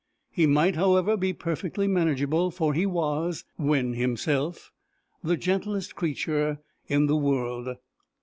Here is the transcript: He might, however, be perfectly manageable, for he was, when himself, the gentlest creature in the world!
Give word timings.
He 0.31 0.47
might, 0.47 0.75
however, 0.75 1.15
be 1.15 1.31
perfectly 1.31 1.87
manageable, 1.87 2.49
for 2.49 2.73
he 2.73 2.87
was, 2.87 3.45
when 3.57 3.93
himself, 3.93 4.71
the 5.23 5.37
gentlest 5.37 5.93
creature 5.95 6.57
in 6.87 7.05
the 7.05 7.15
world! 7.15 7.67